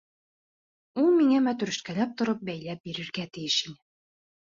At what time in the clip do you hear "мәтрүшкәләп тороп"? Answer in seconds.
1.47-2.41